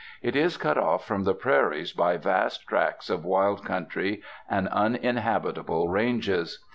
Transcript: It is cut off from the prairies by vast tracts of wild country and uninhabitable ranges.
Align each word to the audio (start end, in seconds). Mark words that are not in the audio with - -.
It 0.23 0.35
is 0.35 0.57
cut 0.57 0.79
off 0.79 1.05
from 1.05 1.25
the 1.25 1.35
prairies 1.35 1.91
by 1.93 2.17
vast 2.17 2.65
tracts 2.67 3.07
of 3.07 3.23
wild 3.23 3.63
country 3.63 4.23
and 4.49 4.67
uninhabitable 4.69 5.89
ranges. 5.89 6.65